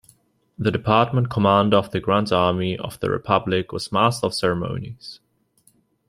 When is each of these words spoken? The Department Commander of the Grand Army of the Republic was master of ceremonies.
The 0.57 0.71
Department 0.71 1.29
Commander 1.29 1.77
of 1.77 1.91
the 1.91 1.99
Grand 1.99 2.31
Army 2.33 2.75
of 2.75 2.99
the 3.01 3.11
Republic 3.11 3.71
was 3.71 3.91
master 3.91 4.25
of 4.25 4.33
ceremonies. 4.33 5.19